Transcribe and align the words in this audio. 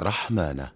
رحمانة. 0.00 0.68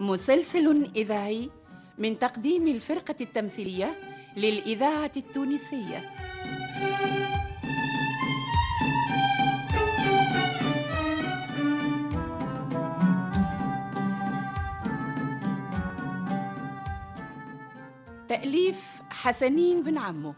مسلسل 0.00 0.90
إذاعي 0.96 1.50
من 1.98 2.18
تقديم 2.18 2.68
الفرقة 2.68 3.14
التمثيلية 3.20 3.94
للإذاعة 4.36 5.12
التونسية. 5.16 6.10
تأليف 18.28 18.84
حسنين 19.10 19.82
بن 19.82 19.98
عمو. 19.98 20.34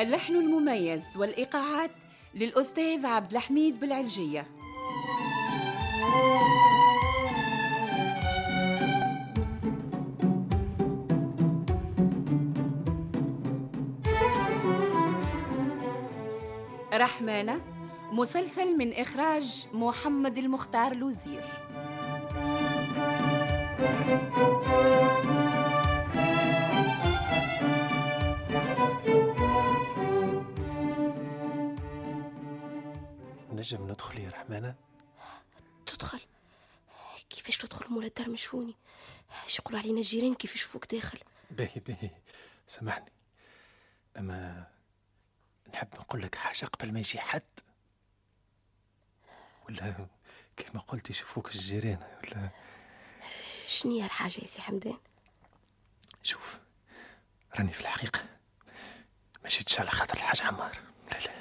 اللحن 0.00 0.36
المميز 0.36 1.02
والإيقاعات 1.16 1.90
للأستاذ 2.34 3.06
عبد 3.06 3.32
الحميد 3.32 3.80
بالعلجية. 3.80 4.46
رحمانة 16.92 17.60
مسلسل 18.12 18.76
من 18.76 18.92
إخراج 18.92 19.66
محمد 19.72 20.38
المختار 20.38 20.94
لوزير. 20.94 21.44
نجم 33.52 33.90
ندخل 33.90 34.20
يا 34.20 34.30
رحمانة؟ 34.30 34.74
تدخل. 35.86 36.20
كيفاش 37.30 37.56
تدخل 37.58 37.92
مولا 37.92 38.06
الدار 38.06 38.30
مشفوني 38.30 38.76
إيش 39.44 39.58
يقولوا 39.58 39.80
علينا 39.80 39.98
الجيران 39.98 40.34
كيف 40.34 40.54
يشوفوك 40.54 40.94
داخل؟ 40.94 41.18
باهي 41.50 41.80
باهي 41.86 42.10
سامحني. 42.66 43.12
أما 44.18 44.66
نحب 45.72 45.88
نقول 45.94 46.22
لك 46.22 46.34
حاجة 46.34 46.66
قبل 46.66 46.92
ما 46.92 46.98
يجي 46.98 47.20
حد. 47.20 47.42
ولا 49.68 50.06
كيف 50.56 50.74
ما 50.74 50.80
قلت 50.80 51.10
يشوفوك 51.10 51.54
الجيران 51.54 52.02
ولا 52.24 52.48
شنيا 53.66 54.04
الحاجة 54.04 54.40
يا 54.40 54.46
سي 54.46 54.62
حمدان؟ 54.62 54.98
شوف 56.22 56.58
راني 57.58 57.72
في 57.72 57.80
الحقيقة 57.80 58.24
ما 59.42 59.48
جيتش 59.48 59.80
على 59.80 59.90
خاطر 59.90 60.14
الحاج 60.14 60.42
عمار. 60.42 60.76
لا 61.12 61.18
لا 61.18 61.32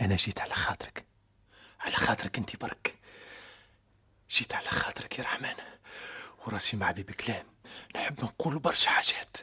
أنا 0.00 0.16
جيت 0.16 0.40
على 0.40 0.54
خاطرك. 0.54 1.04
على 1.80 1.92
خاطرك 1.94 2.38
أنت 2.38 2.56
برك. 2.56 2.98
جيت 4.30 4.54
على 4.54 4.68
خاطرك 4.68 5.18
يا 5.18 5.24
رحمن. 5.24 5.54
وراسي 6.46 6.76
معبي 6.76 7.02
بكلام 7.02 7.46
نحب 7.96 8.24
نقول 8.24 8.58
برشا 8.58 8.90
حاجات. 8.90 9.36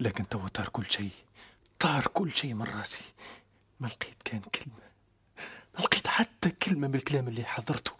لكن 0.00 0.28
تو 0.28 0.48
طار 0.48 0.68
كل 0.68 0.90
شيء 0.92 1.10
طار 1.80 2.06
كل 2.06 2.36
شيء 2.36 2.54
من 2.54 2.66
راسي. 2.66 3.04
ما 3.80 3.86
لقيت 3.86 4.22
كان 4.24 4.40
كلمة. 4.40 4.90
ما 5.74 5.80
لقيت 5.84 6.06
حتى 6.06 6.50
كلمة 6.50 6.88
من 6.88 6.94
الكلام 6.94 7.28
اللي 7.28 7.44
حضرته. 7.44 7.92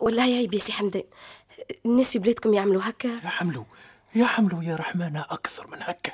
والله 0.00 0.26
يا 0.26 0.58
سي 0.58 0.72
حمدان 0.72 1.04
الناس 1.86 2.12
في 2.12 2.18
بلادكم 2.18 2.54
يعملوا 2.54 2.82
هكا؟ 2.84 3.20
يعملوا 3.24 3.64
يعملوا 4.14 4.62
يا 4.62 4.76
رحمن 4.76 5.16
أكثر 5.16 5.66
من 5.66 5.82
هكا. 5.82 6.12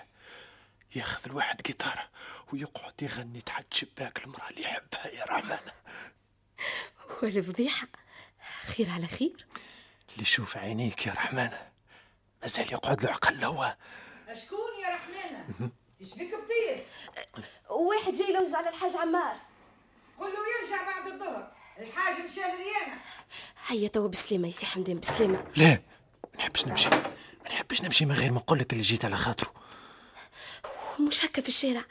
ياخذ 0.95 1.21
الواحد 1.27 1.63
جيتارة 1.63 2.09
ويقعد 2.53 2.95
يغني 3.03 3.41
تحت 3.41 3.75
شباك 3.75 4.25
المرأة 4.25 4.51
اللي 4.51 4.63
يحبها 4.63 5.07
يا 5.07 5.25
رحمن. 5.25 5.59
والفضيحة 7.23 7.89
خير 8.63 8.91
على 8.91 9.07
خير. 9.07 9.47
اللي 10.13 10.23
يشوف 10.23 10.57
عينيك 10.57 11.07
يا 11.07 11.13
رحمن 11.13 11.51
مازال 12.43 12.73
يقعد 12.73 13.05
له 13.05 13.11
عقل 13.11 13.45
هو. 13.45 13.77
شكون 14.35 14.59
رحمانة؟ 14.59 14.68
إيش 16.01 16.15
بك 16.15 16.31
بطير؟ 16.35 16.87
واحد 17.71 18.15
جاي 18.15 18.31
يلوج 18.31 18.55
على 18.55 18.69
الحاج 18.69 18.97
عمار. 18.97 19.37
قل 20.19 20.27
له 20.27 20.39
يرجع 20.61 20.85
بعد 20.87 21.13
الظهر. 21.13 21.53
الحاج 21.79 22.25
مشى 22.25 22.41
لريانة 22.41 23.01
هيا 23.67 23.89
توا 23.89 24.09
بسلامة 24.09 24.47
يا 24.47 24.53
سي 24.53 24.67
حمدان 24.67 25.01
بسلامة 25.01 25.45
لا 25.57 25.71
ما 26.25 26.39
نحبش 26.39 26.67
نمشي. 26.67 26.89
ما 26.89 27.49
نحبش 27.49 27.83
نمشي 27.83 28.05
من 28.05 28.15
غير 28.15 28.33
ما 28.33 28.39
نقول 28.39 28.59
لك 28.59 28.73
اللي 28.73 28.83
جيت 28.83 29.05
على 29.05 29.17
خاطره. 29.17 29.53
مش 31.01 31.25
هكا 31.25 31.43
في 31.43 31.49
الشارع. 31.49 31.85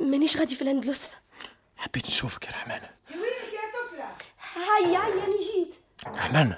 مانيش 0.00 0.36
غادي 0.36 0.56
في 0.56 0.62
الأندلس. 0.62 1.16
حبيت 1.76 2.06
نشوفك 2.06 2.44
يا 2.44 2.50
رحمن 2.50 2.80
وينك 3.10 3.52
يا 3.54 3.86
طفلة؟ 3.86 4.14
هيا 4.54 4.86
هيا 4.86 4.98
أنا 4.98 5.38
جيت. 5.38 5.74
رحمن 6.06 6.54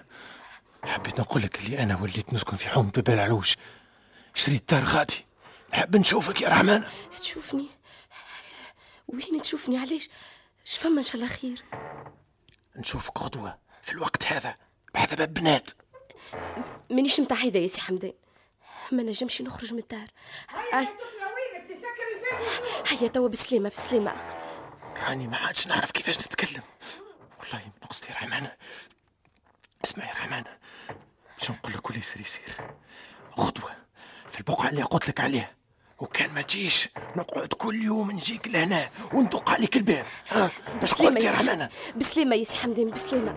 حبيت 0.85 1.21
نقول 1.21 1.43
لك 1.43 1.59
اللي 1.59 1.83
أنا 1.83 2.03
وليت 2.03 2.35
نسكن 2.35 2.57
في 2.57 2.69
حومة 2.69 2.87
باب 2.91 3.21
العلوج 3.21 3.56
شريت 4.35 4.71
دار 4.71 4.85
غادي. 4.85 5.24
نحب 5.75 5.97
نشوفك 5.97 6.41
يا 6.41 6.49
رحمن. 6.49 6.85
تشوفني؟ 7.21 7.67
وين 9.09 9.43
تشوفني؟ 9.43 9.79
علاش؟ 9.79 10.09
اش 10.67 10.79
فما 10.79 10.99
إن 10.99 11.03
شاء 11.03 11.17
الله 11.17 11.27
خير؟ 11.27 11.65
نشوفك 12.77 13.19
غدوة 13.19 13.59
في 13.83 13.93
الوقت 13.93 14.27
هذا 14.27 14.55
بحذا 14.95 15.15
باب 15.17 15.34
بنات. 15.34 15.71
مانيش 16.91 17.21
متعهدة 17.21 17.59
يا 17.59 17.67
سي 17.67 17.81
حمدان. 17.81 18.13
ما 18.93 19.03
نجمش 19.03 19.43
نخرج 19.43 19.73
من 19.73 19.79
الدار. 19.79 20.07
هيا 20.51 20.84
طفلة 20.84 21.27
وينك؟ 21.34 21.69
تسكر 21.69 22.07
الباب. 22.17 23.01
هيا 23.01 23.09
توا 23.09 23.29
بسلامة 23.29 23.69
بسلامة. 23.69 24.13
راني 25.09 25.29
ما 25.29 25.37
عادش 25.37 25.67
نعرف 25.67 25.91
كيفاش 25.91 26.19
نتكلم. 26.19 26.63
والله 27.41 27.65
من 27.67 27.89
قصدي 27.89 28.09
يا 28.09 28.15
رحمن. 28.15 28.49
اسمع 29.84 30.05
يا 30.05 30.13
رحمن. 30.13 30.45
باش 31.39 31.51
نقول 31.51 31.73
لك 31.73 31.81
كل 31.81 31.99
يصير 31.99 32.21
يصير 32.21 32.77
غدوة 33.39 33.77
في 34.31 34.39
البقعة 34.39 34.69
اللي 34.69 34.83
قلت 34.83 35.09
لك 35.09 35.21
عليها. 35.21 35.64
وكان 35.99 36.34
ما 36.34 36.43
تجيش. 36.43 36.88
نقعد 37.16 37.49
كل 37.49 37.82
يوم 37.82 38.10
نجيك 38.10 38.49
لهنا 38.49 38.88
وندق 39.12 39.50
عليك 39.50 39.77
الباب. 39.77 40.05
ها؟ 40.31 40.50
بس 40.82 40.94
بسلامة 40.94 41.15
قلت 41.15 41.25
يا 41.25 41.31
يا 41.31 41.37
سي. 41.37 41.43
رحمن 41.49 41.69
بسلامة 41.97 42.37
يا 42.37 42.44
سي 42.44 42.56
حمدان 42.56 42.87
بسلامة 42.87 43.34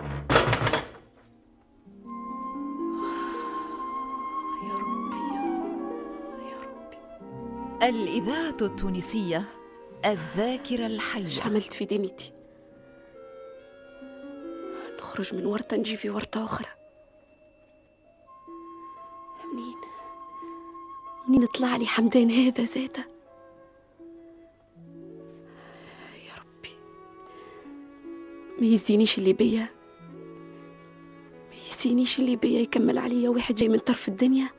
يا 4.63 4.73
ربي 4.73 5.17
يا 6.49 6.57
ربي 6.57 7.89
الإذاعة 7.89 8.57
التونسية 8.61 9.43
الذاكرة 10.05 10.85
الحية. 10.85 11.41
عملت 11.41 11.73
في 11.73 11.85
دنيتي 11.85 12.33
نخرج 14.99 15.35
من 15.35 15.45
ورطة 15.45 15.77
نجي 15.77 15.97
في 15.97 16.09
ورطة 16.09 16.45
أخرى. 16.45 16.76
منين 21.37 21.49
طلع 21.49 21.75
لي 21.75 21.85
حمدان 21.85 22.31
هذا 22.31 22.63
زاده. 22.63 23.07
يا 26.25 26.33
ربي. 26.39 26.75
ما 28.59 28.65
يزينيش 28.67 29.17
اللي 29.17 29.33
بيا. 29.33 29.67
ما 31.49 31.55
يزينيش 31.67 32.19
اللي 32.19 32.35
بيا 32.35 32.59
يكمل 32.59 32.97
عليا 32.97 33.29
واحد 33.29 33.55
جاي 33.55 33.69
من 33.69 33.79
طرف 33.79 34.07
الدنيا. 34.07 34.49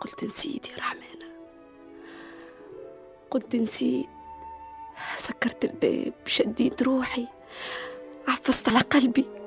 قلت 0.00 0.24
نسيت 0.24 0.68
يا 0.68 0.76
رحمانة 0.76 1.32
قلت 3.30 3.56
نسيت. 3.56 4.06
سكرت 5.16 5.64
الباب 5.64 6.12
شديت 6.26 6.82
روحي. 6.82 7.26
عفصت 8.28 8.68
على 8.68 8.80
قلبي. 8.80 9.41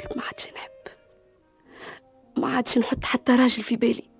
قلت 0.00 0.16
ما 0.16 0.22
عادش 0.22 0.48
نحب. 0.52 0.70
ما 2.36 2.56
عادش 2.56 2.78
نحط 2.78 3.04
حتى 3.04 3.32
راجل 3.32 3.62
في 3.62 3.76
بالي. 3.76 4.10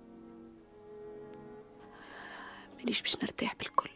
مانيش 2.79 3.03
باش 3.03 3.17
نرتاح 3.23 3.55
بالكل. 3.55 3.91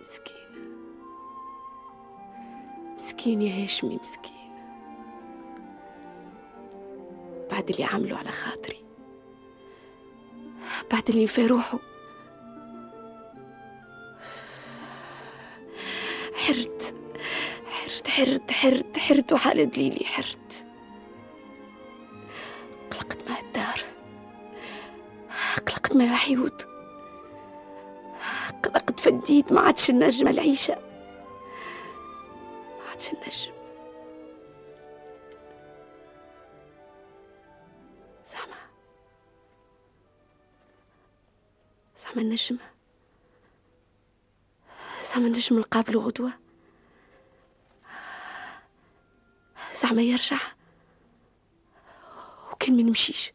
مسكين 0.00 0.42
مسكين 2.94 3.42
يا 3.42 3.64
هاشمي 3.64 3.98
مسكين. 4.02 4.52
بعد 7.50 7.70
اللي 7.70 7.84
عملوا 7.84 8.18
على 8.18 8.30
خاطري. 8.30 8.84
بعد 10.90 11.08
اللي 11.08 11.26
في 11.26 11.46
روحه. 11.46 11.78
حرت. 16.34 16.81
حرت 18.22 18.50
حرت 18.50 18.98
حرت 18.98 19.32
وحالة 19.32 19.64
دليلي 19.64 20.04
حرت. 20.04 20.66
قلقت 22.90 23.30
مع 23.30 23.38
الدار. 23.38 23.84
قلقت 25.66 25.96
مع 25.96 26.04
الحيوط 26.04 26.66
قلقت 28.64 29.00
فديت 29.00 29.52
ما 29.52 29.60
عادش 29.60 29.90
النجم 29.90 30.28
العيشة. 30.28 30.74
ما 32.78 32.90
عادش 32.90 33.12
النجم. 33.12 33.52
زعما. 38.26 38.60
زعما 41.96 42.22
النجم. 42.22 42.58
زعما 45.04 45.26
النجم 45.26 45.58
نقابلو 45.58 46.00
زعما 49.82 50.02
يرجع. 50.02 50.38
وكان 52.52 52.76
ما 52.76 52.82
نمشيش. 52.82 53.32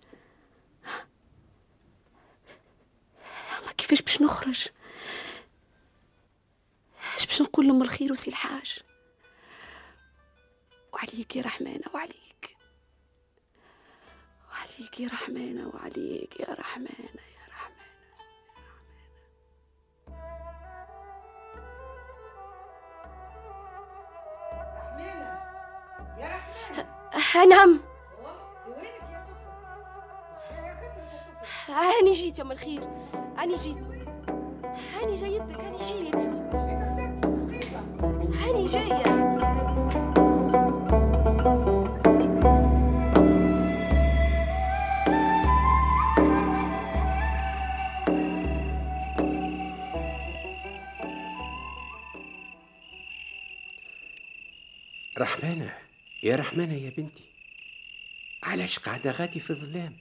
ما 3.65 3.71
كيفاش 3.77 4.01
باش 4.01 4.21
نخرج؟ 4.21 4.67
اش 7.17 7.25
باش 7.25 7.41
نقول 7.41 7.67
لهم 7.67 7.81
الخير 7.81 8.11
وسي 8.11 8.29
الحاج؟ 8.29 8.79
وعليك 10.94 11.35
يا 11.35 11.41
رحمانة 11.41 11.85
وعليك. 11.94 12.57
وعليك 14.51 14.99
يا 14.99 15.07
رحمانة 15.07 15.67
وعليك 15.67 16.39
يا 16.39 16.53
رحمانة 16.53 17.21
يا 17.35 17.37
نعم 27.35 27.79
هاني 31.69 32.12
جيت 32.12 32.39
يا 32.39 32.44
أم 32.44 32.51
الخير. 32.51 32.81
هاني 33.38 33.56
جيت. 33.56 33.77
هاني 34.94 35.15
جايتك 35.15 35.59
هاني 35.59 35.77
جيت. 35.77 36.21
هاني 38.41 38.65
جاية. 38.65 39.27
رحمانة. 55.19 55.87
يا 56.24 56.36
رحمانة 56.36 56.74
يا 56.74 56.90
بنتي 56.90 57.24
علاش 58.44 58.80
قاعدة 58.80 59.12
غادي 59.12 59.40
في 59.40 59.50
الظلام 59.50 59.98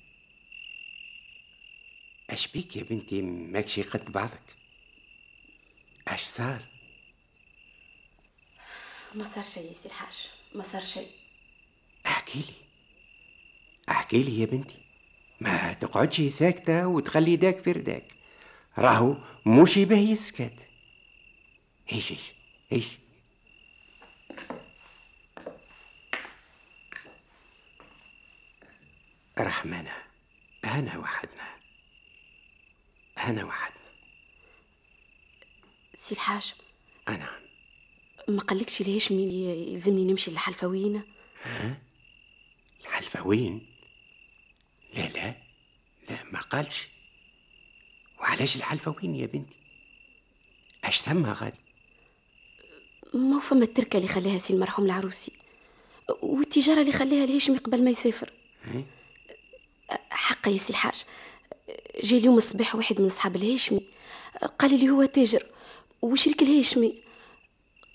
أش 2.31 2.47
بيك 2.49 2.77
يا 2.77 2.83
بنتي 2.83 3.23
ماكشي 3.23 3.83
قد 3.83 4.13
بعضك؟ 4.13 4.57
أش 6.09 6.23
صار؟ 6.23 6.63
ما 9.15 9.25
صار 9.25 9.45
شيء 9.45 9.69
يا 9.69 9.73
سي 9.75 9.89
الحاج 9.89 10.31
ما 10.55 10.63
صار 10.63 10.83
شيء. 10.83 11.09
أحكي 12.07 12.39
لي 12.39 12.55
أحكي 13.89 14.23
لي 14.23 14.41
يا 14.41 14.47
بنتي. 14.47 14.79
ما 15.41 15.73
تقعدش 15.73 16.21
ساكتة 16.21 16.87
وتخلي 16.87 17.37
داك 17.37 17.59
في 17.59 17.73
رداك. 17.73 18.13
راهو 18.79 19.17
مش 19.47 19.79
باهي 19.79 20.13
السكات 20.13 20.55
إيش 21.93 22.11
إيش 22.11 22.33
إيش؟ 22.73 22.87
رحمنة 29.39 29.93
أنا 30.65 30.99
وحدنا. 30.99 31.57
أنا 33.19 33.45
وحدنا. 33.45 33.77
سي 35.95 36.15
الحاج 36.15 36.55
أنا. 37.09 37.41
ما 38.29 38.41
قالكش 38.41 38.83
ليش 38.83 39.13
مين 39.13 39.31
يلزمني 39.69 40.05
نمشي 40.05 40.31
للحلفويين 40.31 41.03
الحلفوين 42.81 43.67
لا 44.95 45.09
لا. 45.09 45.35
لا 46.11 46.23
ما 46.23 46.41
قالش. 46.41 46.89
وعلاش 48.21 48.57
الحلفاوين 48.57 49.15
يا 49.15 49.27
بنتي؟ 49.27 49.57
أش 50.85 51.01
ثم 51.01 51.27
غادي؟ 51.27 51.59
ما 53.15 53.37
هو 53.37 53.41
فما 53.41 53.65
التركة 53.65 53.97
اللي 53.97 54.09
خلاها 54.09 54.39
سي 54.39 54.53
المرحوم 54.53 54.85
العروسي 54.85 55.33
والتجارة 56.23 56.81
اللي 56.81 56.93
خلاها 56.93 57.25
الهاشمي 57.25 57.59
قبل 57.59 57.85
ما 57.85 57.91
يسافر. 57.91 58.33
حقا 60.11 60.51
يا 60.51 60.57
سي 60.57 60.71
الحاج. 60.71 61.05
جا 62.03 62.17
اليوم 62.17 62.37
الصباح 62.37 62.75
واحد 62.75 63.01
من 63.01 63.07
أصحاب 63.07 63.37
الهاشمي 63.37 63.83
قال 64.59 64.81
لي 64.81 64.91
هو 64.91 65.05
تاجر. 65.05 65.43
وشريك 66.03 66.43
الهاشمي؟ 66.43 66.95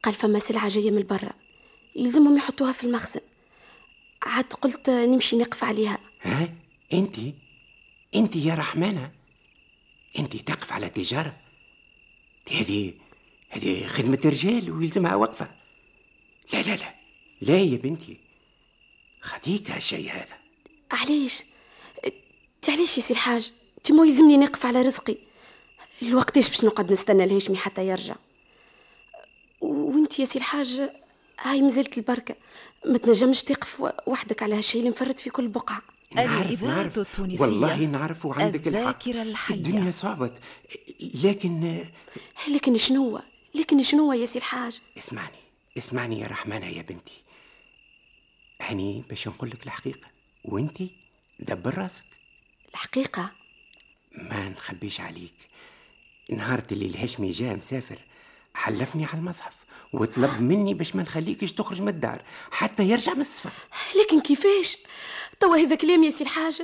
قال 0.04 0.14
فما 0.14 0.40
سلعة 0.40 0.68
جاية 0.68 0.92
من 0.92 1.04
برا 1.04 1.34
يلزمهم 1.96 2.38
يحطوها 2.38 2.72
في 2.72 2.84
المخزن. 2.84 3.22
عاد 4.24 4.54
قلت 4.54 4.90
نمشي 4.90 5.38
نقف 5.38 5.64
عليها. 5.64 6.00
ها؟ 6.22 6.54
أنت؟ 6.94 7.16
أنت 8.16 8.36
يا 8.36 8.56
رحمانة. 8.56 9.12
أنت 10.20 10.36
تقف 10.36 10.74
على 10.74 10.90
تجارة 10.90 11.38
هذه 12.52 12.94
هذه 13.50 13.88
خدمة 13.88 14.22
رجال 14.26 14.72
ويلزمها 14.72 15.16
وقفة. 15.16 15.52
لا 16.54 16.62
لا 16.62 16.76
لا. 16.76 16.96
لا 17.42 17.60
يا 17.60 17.78
بنتي. 17.78 18.18
خديك 19.22 19.72
هالشيء 19.72 20.12
هذا. 20.12 20.38
علاش؟ 20.92 21.44
انت 22.64 22.70
علاش 22.70 22.98
يا 22.98 23.04
سي 23.04 23.14
الحاج 23.14 23.52
انت 23.78 23.92
مو 23.92 24.04
يلزمني 24.04 24.38
نقف 24.38 24.66
على 24.66 24.82
رزقي. 24.82 25.18
الوقتاش 26.02 26.50
باش 26.50 26.66
نقعد 26.66 26.92
نستنى 26.92 27.24
الهاشمي 27.24 27.58
حتى 27.58 27.88
يرجع؟ 27.88 28.16
وانت 29.62 30.20
يا 30.20 30.26
سي 30.26 30.40
الحاج 30.40 30.90
هاي 31.40 31.62
مازالت 31.62 31.98
البركة. 31.98 32.36
ما 32.86 32.98
تنجمش 32.98 33.44
تقف 33.44 33.84
وحدك 34.08 34.44
على 34.44 34.56
هالشيء 34.56 34.80
اللي 34.80 34.90
مفرط 34.92 35.20
في 35.20 35.30
كل 35.30 35.48
بقعة. 35.48 35.82
نعرف- 36.16 36.42
الإذاعة. 36.46 36.82
التونسية 36.98 37.42
والله 37.42 37.86
نعرف 37.86 38.26
وعندك 38.26 38.68
الحق. 38.68 38.80
الذاكرة 38.82 39.22
الحية. 39.22 39.56
الدنيا 39.56 39.92
صعبت 39.92 40.34
لكن 41.24 41.86
لكن 42.48 42.78
شنو 42.78 43.20
لكن 43.56 43.84
شنو 43.84 44.14
يا 44.14 44.26
سي 44.26 44.38
الحاج؟ 44.40 44.80
اسمعني. 44.98 45.38
اسمعني 45.78 46.20
يا 46.20 46.28
رحمانة 46.28 46.66
يا 46.68 46.82
بنتي. 46.82 47.24
هني 48.62 49.04
باش 49.10 49.28
نقول 49.28 49.50
لك 49.50 49.64
الحقيقة. 49.66 50.08
وانتي 50.46 50.90
دبر 51.40 51.78
راسك. 51.78 52.04
الحقيقة؟ 52.74 53.32
ما 54.12 54.50
نخبيش 54.50 55.02
عليك. 55.02 55.34
نهار 56.30 56.64
اللي 56.72 56.86
الهاشمي 56.86 57.32
جا 57.32 57.54
مسافر 57.56 58.00
حلفني 58.54 59.06
على 59.06 59.18
المصحف 59.18 59.54
وطلب 59.94 60.42
مني 60.42 60.74
باش 60.74 60.96
ما 60.96 61.04
نخليكش 61.04 61.52
تخرج 61.52 61.82
من 61.82 61.88
الدار 61.88 62.22
حتى 62.52 62.84
يرجع 62.84 63.14
من 63.14 63.22
السفر. 63.22 63.52
لكن 64.02 64.20
كيفاش؟ 64.20 64.78
توا 65.40 65.58
هذا 65.58 65.76
كلام 65.76 66.04
يا 66.04 66.10
سي 66.10 66.24
الحاج. 66.24 66.62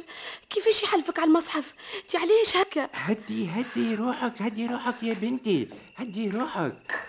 كيفاش 0.49 0.83
يحلفك 0.83 1.19
على 1.19 1.27
المصحف؟ 1.27 1.73
انت 2.01 2.15
علاش 2.15 2.57
هكا؟ 2.57 2.89
هدي 2.93 3.49
هدي 3.49 3.95
روحك 3.95 4.41
هدي 4.41 4.65
روحك 4.65 5.03
يا 5.03 5.13
بنتي 5.13 5.67
هدي 5.95 6.29
روحك. 6.29 6.99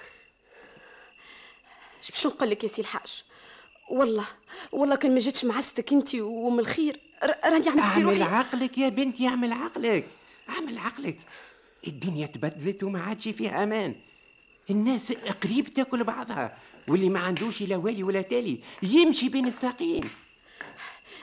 اش 2.02 2.11
باش 2.11 2.26
نقول 2.26 2.50
لك 2.50 2.64
يا 2.64 2.69
سي 2.69 2.83
الحاج؟ 2.83 3.25
والله 3.90 4.26
والله 4.73 4.97
كان 4.97 5.14
ما 5.14 5.21
جاتش 5.21 5.45
معستك 5.45 5.93
انت 5.93 6.14
وام 6.14 6.61
الخير. 6.61 7.00
راني 7.22 7.68
عملت 7.68 7.68
في 7.68 7.80
اعمل 7.80 8.04
روحي. 8.04 8.22
عقلك 8.22 8.78
يا 8.78 8.88
بنتي 8.88 9.28
اعمل 9.28 9.52
عقلك. 9.52 10.08
اعمل 10.48 10.78
عقلك. 10.78 11.18
الدنيا 11.87 12.26
تبدلت 12.26 12.82
وما 12.82 13.02
عادش 13.02 13.28
فيها 13.28 13.62
أمان. 13.62 13.94
الناس 14.70 15.12
قريب 15.12 15.68
تاكل 15.68 16.04
بعضها 16.04 16.58
واللي 16.88 17.08
ما 17.08 17.20
عندوش 17.20 17.62
لا 17.62 17.76
والي 17.76 18.02
ولا 18.02 18.20
تالي 18.20 18.60
يمشي 18.82 19.28
بين 19.28 19.46
الساقين. 19.46 20.10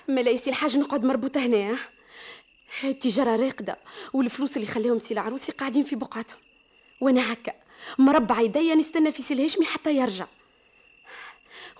مالا 0.07 0.31
يا 0.31 0.35
سي 0.35 0.49
الحاج 0.49 0.77
نقعد 0.77 1.03
مربوطة 1.03 1.45
هنا؟ 1.45 1.77
التجارة 2.83 3.35
راقدة 3.35 3.77
والفلوس 4.13 4.57
اللي 4.57 4.67
خليهم 4.67 4.99
سي 4.99 5.13
العروسي 5.13 5.51
قاعدين 5.51 5.83
في 5.83 5.95
بقعتهم. 5.95 6.39
وأنا 7.01 7.33
هكا 7.33 7.53
مربع 7.97 8.41
يديا 8.41 8.75
نستنى 8.75 9.11
في 9.11 9.21
سي 9.21 9.33
الهاشمي 9.33 9.65
حتى 9.65 9.97
يرجع. 9.97 10.25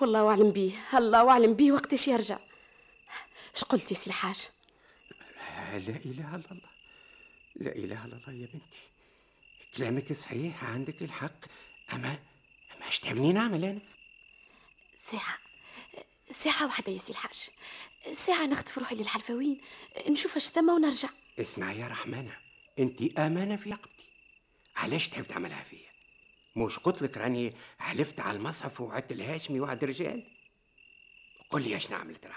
والله 0.01 0.27
أعلم 0.27 0.51
بيه 0.51 0.72
الله 0.93 1.29
أعلم 1.29 1.53
بيه 1.53 1.72
وقتاش 1.72 2.07
يرجع. 2.07 2.38
اش 3.56 3.64
قلت 3.64 3.92
يا 3.92 3.96
سي 3.96 4.08
الحاج؟ 4.08 4.50
لا 5.12 5.76
إله 5.78 6.36
إلا 6.36 6.52
الله. 6.52 6.70
لا 7.56 7.76
إله 7.76 8.06
إلا 8.06 8.16
الله 8.18 8.34
يا 8.34 8.48
بنتي. 8.54 8.78
كلامك 9.78 10.14
صحيح 10.14 10.64
عندك 10.64 11.02
الحق. 11.02 11.46
أما 11.94 12.20
أما 12.76 12.88
اش 12.88 13.00
تعبني 13.00 13.34
نعمل 13.34 13.66
أنا؟ 13.66 13.80
ساعة. 15.04 15.38
ساعة 16.32 16.66
واحدة 16.66 16.92
يا 16.92 16.98
سي 16.98 17.12
الحاج. 17.12 17.50
ساعة 18.12 18.46
نخطف 18.46 18.78
روحي 18.78 18.96
للحلفاوين. 18.96 19.62
نشوف 20.10 20.36
اش 20.36 20.44
ثم 20.44 20.70
ونرجع. 20.70 21.10
اسمع 21.40 21.72
يا 21.72 21.88
رحمانة 21.88 22.38
أنت 22.80 23.02
أمانة 23.20 23.56
في 23.56 23.70
رقبتي 23.70 24.06
علاش 24.76 25.10
تحب 25.10 25.28
تعملها 25.28 25.64
فيا؟ 25.64 25.90
مش 26.56 26.80
قلت 26.80 27.02
لك 27.02 27.18
راني 27.18 27.54
حلفت 27.80 28.20
على 28.20 28.38
المصحف 28.38 28.82
وعدت 28.82 29.12
الهاشمي 29.12 29.60
وعد 29.60 29.84
الرجال؟ 29.84 30.24
قل 31.50 31.62
لي 31.62 31.76
اش 31.76 31.92
نعمل 31.92 32.16
ترى. 32.16 32.36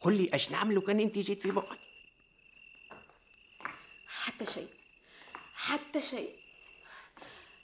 قل 0.00 0.16
لي 0.16 0.30
اش 0.34 0.50
نعمل 0.50 0.74
لو 0.74 0.80
كان 0.80 1.00
أنت 1.00 1.18
جيت 1.18 1.42
في 1.42 1.50
بقعتي 1.50 1.90
حتى 4.08 4.46
شيء. 4.46 4.68
حتى 5.54 6.02
شيء. 6.02 6.36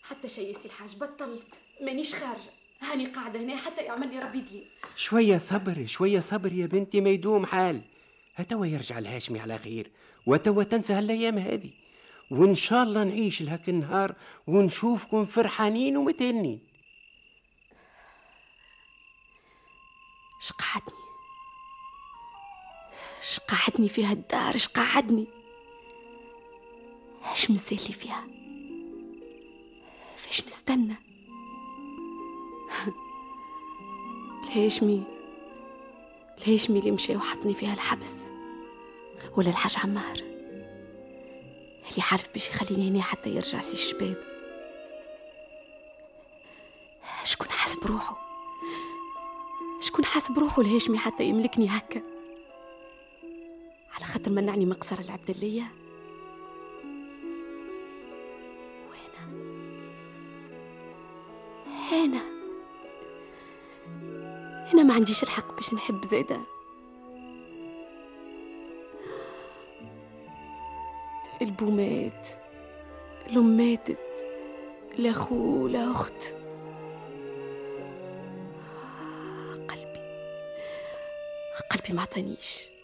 حتى 0.03 0.29
شيء 0.29 0.53
سي 0.53 0.69
الحاج 0.69 0.97
بطلت. 0.97 1.55
مانيش 1.81 2.15
خارجة. 2.15 2.51
هاني 2.81 3.07
قاعدة 3.07 3.41
هنا 3.41 3.57
حتى 3.57 3.83
يعمل 3.83 4.11
لي 4.11 4.19
ربي 4.19 4.41
دليل 4.41 4.69
شوية 4.97 5.39
صبر 5.39 5.87
شوية 5.87 6.21
صبر 6.21 6.53
يا 6.53 6.67
بنتي 6.67 7.01
ما 7.01 7.11
يدوم 7.11 7.47
حال. 7.47 7.83
هاتوا 8.35 8.67
يرجع 8.67 8.99
الهاشمي 8.99 9.41
على 9.41 9.59
خير 9.59 9.91
وتوا 10.27 10.63
تنسى 10.63 10.93
هالأيام 10.93 11.39
هذه. 11.39 11.71
وإن 12.31 12.55
شاء 12.55 12.83
الله 12.83 13.05
نعيش 13.05 13.43
لهاك 13.43 13.69
النهار 13.69 14.15
ونشوفكم 14.47 15.27
فرحانين 15.27 15.97
ومتهنين. 15.97 16.61
شقعتني 20.41 21.06
شقعتني 23.23 23.89
في 23.89 24.05
هالدار 24.05 24.57
شقعدني 24.57 25.27
اش 27.33 27.51
مازال 27.51 27.79
لي 27.87 27.93
فيها؟ 27.93 28.25
فاش 30.17 30.47
نستنى؟ 30.47 30.95
الهاشمي 34.45 35.03
الهاشمي 36.39 36.79
اللي 36.79 36.91
مشى 36.91 37.17
وحطني 37.17 37.55
فيها 37.55 37.75
الحبس. 37.75 38.15
ولا 39.37 39.49
الحاج 39.49 39.77
عمار. 39.85 40.17
اللي 41.91 42.03
حالف 42.03 42.29
باش 42.33 42.49
يخليني 42.49 42.91
هنا 42.91 43.03
حتى 43.03 43.31
يرجع 43.31 43.61
سي 43.61 43.75
الشباب. 43.75 44.17
شكون 47.25 47.49
حاسب 47.51 47.87
روحه 47.87 48.17
شكون 49.81 50.05
حاسب 50.05 50.39
روحه 50.39 50.63
الهاشمي 50.63 50.99
حتى 50.99 51.25
يملكني 51.25 51.69
هكا؟ 51.69 52.16
على 53.97 54.05
خاطر 54.05 54.31
منعني 54.31 54.67
مقصر 54.67 54.99
العبد 54.99 55.31
اللية 55.31 55.73
وأنا 58.89 59.29
أنا 61.93 62.21
أنا 64.75 64.83
ما 64.83 64.95
عنديش 64.95 65.23
الحق 65.23 65.55
باش 65.55 65.75
نحب 65.75 66.05
زيدا 66.05 66.41
البو 71.43 71.71
مات. 71.71 72.29
الأم 73.27 73.57
ماتت. 73.57 74.27
لا 74.99 75.13
خو 75.13 75.67
لا 75.67 75.93
قلبي. 79.69 80.01
قلبي 81.71 81.93
ما 81.93 82.03
عطانيش. 82.03 82.76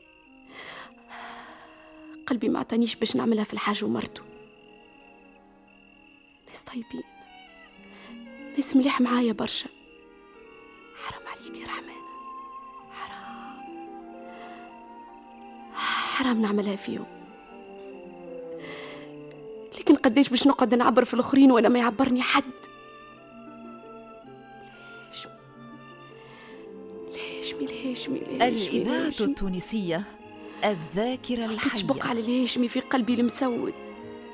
قلبي 2.32 2.48
ما 2.48 2.58
عطانيش 2.58 2.96
باش 2.96 3.16
نعملها 3.16 3.44
في 3.44 3.52
الحاج 3.52 3.84
ومرته. 3.84 4.22
ناس 6.48 6.62
طيبين. 6.62 7.02
ناس 8.54 8.76
مليح 8.76 9.00
معايا 9.00 9.32
برشا. 9.32 9.68
حرام 11.04 11.22
عليك 11.26 11.60
يا 11.60 11.66
رحمن 11.66 12.02
حرام. 12.92 13.62
حرام 16.16 16.42
نعملها 16.42 16.76
فيهم. 16.76 17.06
لكن 19.78 19.96
قديش 19.96 20.28
باش 20.28 20.46
نقعد 20.46 20.74
نعبر 20.74 21.04
في 21.04 21.14
الآخرين 21.14 21.52
وأنا 21.52 21.68
ما 21.68 21.78
يعبرني 21.78 22.22
حد؟ 22.22 22.42
الهاشمي 27.08 27.64
الهاشمي 27.64 28.18
الهاشمي 28.18 28.82
الإذاعة 28.82 29.28
التونسية 29.28 30.21
الذاكرة 30.64 31.44
الحية. 31.44 32.02
على 32.02 32.20
الهاشمي 32.20 32.68
في 32.68 32.80
قلبي 32.80 33.14
المسود. 33.14 33.74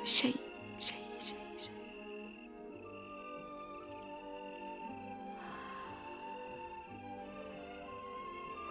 شيء 0.05 0.35
شيء 0.79 0.97
شيء 1.21 1.37
شيء. 1.59 1.71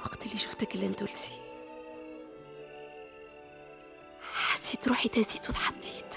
وقت 0.06 0.26
اللي 0.26 0.38
شفتك 0.38 0.76
الاندلسي 0.76 1.32
حسيت 4.34 4.88
روحي 4.88 5.10
تهزيت 5.10 5.50
وتحطيت 5.50 6.16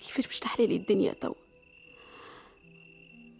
كيفاش 0.00 0.26
باش 0.26 0.38
تحلالي 0.38 0.76
الدنيا 0.76 1.12
تو؟ 1.12 1.34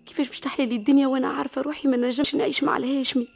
كيفاش 0.06 0.28
باش 0.28 0.40
تحلالي 0.40 0.76
الدنيا 0.76 1.06
وأنا 1.06 1.28
عارفة 1.28 1.60
روحي 1.60 1.88
ما 1.88 1.96
نجمش 1.96 2.34
نعيش 2.34 2.64
مع 2.64 2.76
الهاشمي 2.76 3.28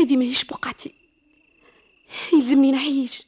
هذه 0.00 0.16
ماهيش 0.16 0.44
بقعتي. 0.44 0.94
يلزمني 2.32 2.72
نعيش. 2.72 3.22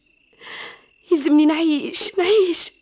يلزمني 1.13 1.47
نعيش. 1.47 2.19
نعيش. 2.19 2.73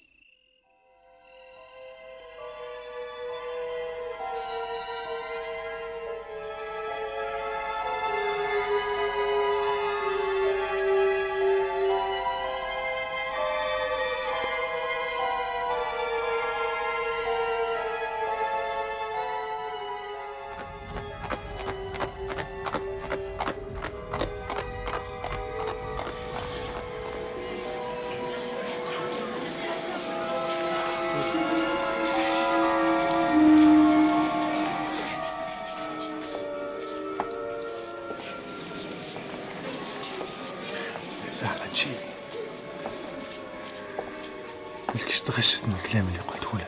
تغشت 45.39 45.65
من 45.65 45.75
الكلام 45.85 46.09
اللي 46.09 46.19
قلته 46.19 46.59
له 46.59 46.67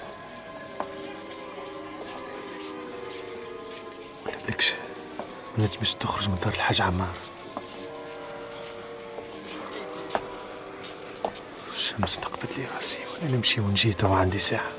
ولا 4.27 4.37
بلكش 4.47 4.73
ما 5.59 5.65
نجمش 5.65 5.95
تخرج 5.95 6.29
من 6.29 6.39
دار 6.45 6.53
الحاج 6.53 6.83
عمار. 6.83 7.15
الشمس 11.73 12.19
نقبت 12.19 12.59
لي 12.59 12.65
راسي 12.75 12.99
وأنا 13.15 13.37
نمشي 13.37 13.61
ونجي 13.61 13.93
توا 13.93 14.17
عندي 14.17 14.39
ساعة. 14.39 14.71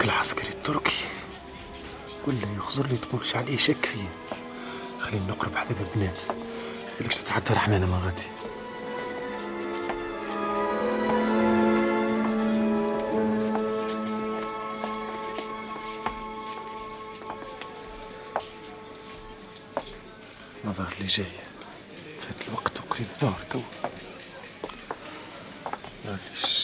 كل 0.00 0.10
عسكري 0.10 0.48
التركي 0.48 1.04
ولا 2.26 2.56
يخزر 2.56 2.86
لي 2.86 2.96
تقولش 2.96 3.36
عليه 3.36 3.56
شك 3.56 3.86
فيه. 3.86 4.08
خليني 5.00 5.26
نقرب 5.26 5.56
حتى 5.56 5.74
البنات 5.80 6.22
بلكش 7.00 7.16
تتعدى 7.16 7.54
رحمانة 7.54 7.86
ما 7.86 8.00
غادي 8.04 8.22
نظر 20.64 20.92
اللي 20.96 21.06
جاي. 21.06 21.26
فات 22.18 22.48
الوقت 22.48 22.80
وقريب 22.80 23.06
الظهر 23.14 23.40
تو. 23.50 23.60
معليش 26.04 26.63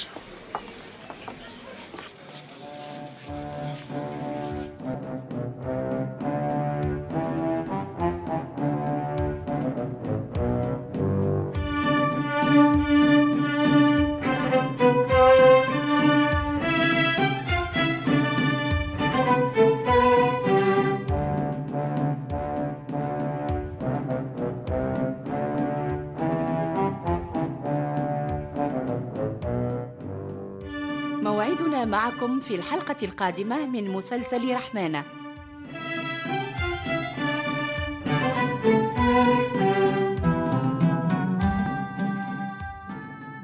نتواصل 31.54 31.88
معكم 31.88 32.40
في 32.40 32.54
الحلقة 32.54 32.96
القادمة 33.02 33.66
من 33.66 33.90
مسلسل 33.90 34.54
رحمانة. 34.54 35.04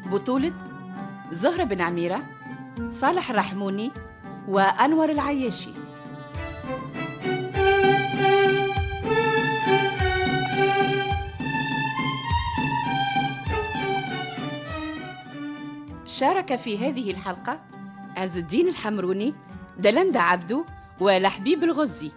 بطولة 0.07 0.53
زهرة 1.33 1.65
بن 1.65 1.81
عميرة 1.81 2.23
صالح 2.91 3.31
الرحموني 3.31 3.91
وأنور 4.49 5.11
العياشي. 5.11 5.71
شارك 16.07 16.57
في 16.57 16.79
هذه 16.79 17.11
الحلقة 17.11 17.61
عز 18.16 18.37
الدين 18.37 18.68
الحمروني 18.68 19.35
دلندا 19.78 20.20
عبدو 20.20 20.64
ولحبيب 21.00 21.64
الغزي. 21.64 22.11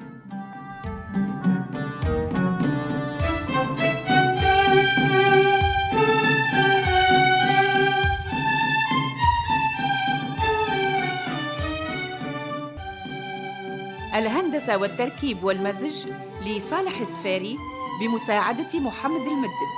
الهندسة 14.16 14.78
والتركيب 14.78 15.44
والمزج 15.44 16.08
لصالح 16.46 17.00
السفاري 17.00 17.58
بمساعدة 18.02 18.80
محمد 18.80 19.22
المدب 19.22 19.70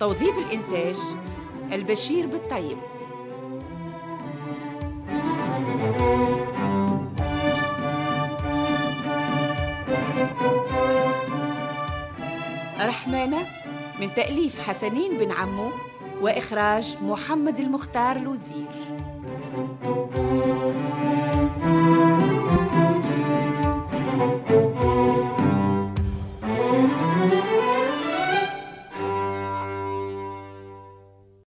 توظيف 0.00 0.38
الإنتاج 0.38 0.96
البشير 1.72 2.26
بالطيب. 2.26 2.78
رحمانة 12.80 13.46
من 14.00 14.14
تأليف 14.14 14.60
حسنين 14.60 15.18
بن 15.18 15.32
عمو 15.32 15.70
وإخراج 16.20 16.96
محمد 17.02 17.58
المختار 17.58 18.18
لوزير 18.18 18.66